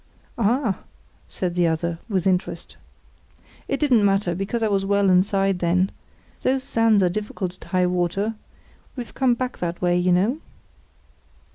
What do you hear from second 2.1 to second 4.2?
interest. "It didn't